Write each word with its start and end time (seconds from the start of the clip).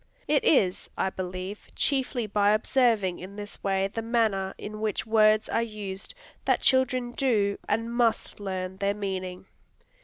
It 0.27 0.43
is, 0.43 0.89
I 0.97 1.11
believe, 1.11 1.67
chiefly 1.75 2.25
by 2.25 2.53
observing 2.53 3.19
in 3.19 3.35
this 3.35 3.63
way 3.63 3.87
the 3.87 4.01
manner 4.01 4.51
in 4.57 4.81
which 4.81 5.05
words 5.05 5.47
are 5.47 5.61
used, 5.61 6.15
that 6.43 6.61
children 6.61 7.11
do 7.11 7.59
and 7.69 7.93
must 7.93 8.39
learn 8.39 8.77
their 8.77 8.95
meaning. 8.95 9.45